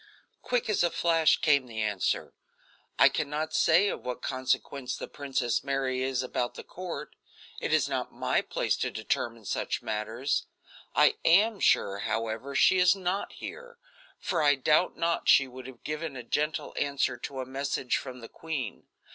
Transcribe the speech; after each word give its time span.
Quick 0.41 0.67
as 0.67 0.83
a 0.83 0.89
flash 0.89 1.37
came 1.41 1.67
the 1.67 1.79
answer: 1.79 2.33
"I 2.97 3.07
can 3.07 3.29
not 3.29 3.53
say 3.53 3.87
of 3.87 4.03
what 4.03 4.23
consequence 4.23 4.97
the 4.97 5.07
Princess 5.07 5.63
Mary 5.63 6.01
is 6.01 6.23
about 6.23 6.55
the 6.55 6.63
court; 6.63 7.15
it 7.59 7.71
is 7.71 7.87
not 7.87 8.11
my 8.11 8.41
place 8.41 8.75
to 8.77 8.89
determine 8.89 9.45
such 9.45 9.83
matters. 9.83 10.47
I 10.95 11.17
am 11.23 11.59
sure, 11.59 11.99
however, 11.99 12.55
she 12.55 12.79
is 12.79 12.95
not 12.95 13.33
here, 13.33 13.77
for 14.17 14.41
I 14.41 14.55
doubt 14.55 14.97
not 14.97 15.29
she 15.29 15.47
would 15.47 15.67
have 15.67 15.83
given 15.83 16.15
a 16.15 16.23
gentle 16.23 16.73
answer 16.79 17.15
to 17.17 17.39
a 17.39 17.45
message 17.45 17.97
from 17.97 18.21
the 18.21 18.27
queen. 18.27 18.87